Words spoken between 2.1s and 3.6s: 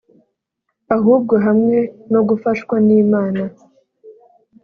no gufashwa n’Imana